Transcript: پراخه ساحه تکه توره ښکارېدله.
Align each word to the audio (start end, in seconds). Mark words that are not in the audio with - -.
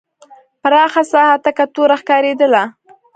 پراخه 0.61 1.03
ساحه 1.11 1.35
تکه 1.43 1.65
توره 1.73 1.95
ښکارېدله. 2.01 2.63